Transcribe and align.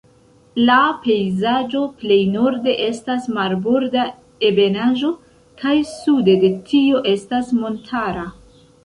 La 0.67 0.75
pejzaĝo 1.01 1.81
plej 1.99 2.17
norde 2.35 2.73
estas 2.85 3.27
marborda 3.35 4.05
ebenaĵo, 4.49 5.13
kaj 5.61 5.75
sude 5.91 6.35
de 6.45 6.51
tio 6.73 7.03
estas 7.13 7.53
montara. 7.59 8.25